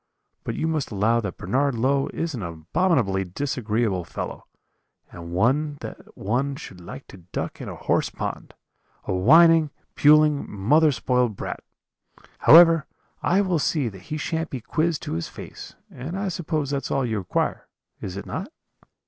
but 0.43 0.55
you 0.55 0.67
must 0.67 0.89
allow 0.89 1.19
that 1.21 1.37
Bernard 1.37 1.75
Low 1.75 2.07
is 2.07 2.33
an 2.33 2.41
abominably 2.41 3.23
disagreeable 3.23 4.03
fellow, 4.03 4.47
and 5.11 5.31
one 5.31 5.77
that 5.81 6.17
one 6.17 6.55
should 6.55 6.81
like 6.81 7.05
to 7.09 7.17
duck 7.31 7.61
in 7.61 7.69
a 7.69 7.75
horse 7.75 8.09
pond 8.09 8.55
a 9.05 9.13
whining, 9.13 9.69
puling, 9.93 10.49
mother 10.49 10.91
spoiled 10.91 11.35
brat; 11.35 11.63
however, 12.39 12.87
I 13.21 13.41
will 13.41 13.59
see 13.59 13.89
that 13.89 14.01
he 14.09 14.17
shan't 14.17 14.49
be 14.49 14.59
quizzed 14.59 15.03
to 15.03 15.13
his 15.13 15.27
face, 15.27 15.75
and 15.91 16.17
I 16.17 16.29
suppose 16.29 16.71
that's 16.71 16.89
all 16.89 17.05
you 17.05 17.19
require, 17.19 17.67
is 17.99 18.15
not 18.25 18.47
it?' 18.47 18.53